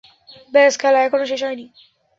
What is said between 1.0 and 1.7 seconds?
এখনো শেষ হয়নি।